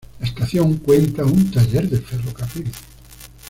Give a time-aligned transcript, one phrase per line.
[0.19, 2.71] La estación cuenta un taller del ferrocarril.